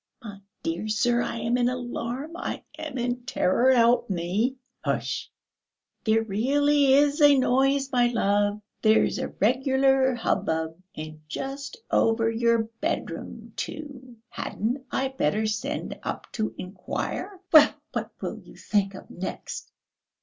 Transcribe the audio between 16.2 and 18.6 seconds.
to inquire?" "Well, what will you